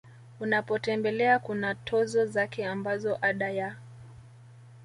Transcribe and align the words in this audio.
unapotembelea 0.39 1.39
kuna 1.39 1.75
tozo 1.75 2.25
zake 2.25 2.65
ambapo 2.67 3.17
Ada 3.21 3.49
ya 3.51 3.75